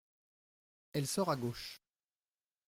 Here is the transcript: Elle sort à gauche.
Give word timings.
Elle 0.93 1.05
sort 1.05 1.29
à 1.29 1.35
gauche. 1.35 1.79